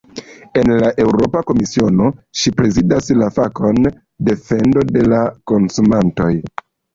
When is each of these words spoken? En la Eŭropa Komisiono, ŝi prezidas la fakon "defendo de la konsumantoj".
En 0.59 0.69
la 0.83 0.87
Eŭropa 1.01 1.43
Komisiono, 1.51 2.07
ŝi 2.43 2.53
prezidas 2.61 3.11
la 3.19 3.27
fakon 3.35 3.85
"defendo 4.31 4.87
de 4.97 5.05
la 5.13 5.21
konsumantoj". 5.53 6.33